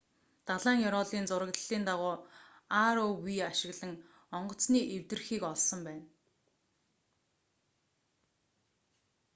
далайн 0.47 0.79
ёроолын 0.87 1.25
зураглалын 1.29 1.83
дараа 1.89 2.15
rov 2.95 3.11
ашиглан 3.49 3.93
онгоцны 4.37 4.79
эвдэрхийг 4.95 5.43
олсон 5.51 5.79
байна 5.87 6.05